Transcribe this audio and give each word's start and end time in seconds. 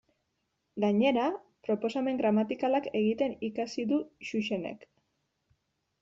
Gainera, 0.83 1.25
proposamen 1.67 2.17
gramatikalak 2.21 2.87
egiten 3.01 3.35
ikasi 3.49 3.85
du 3.91 3.99
Xuxenek. 4.31 4.89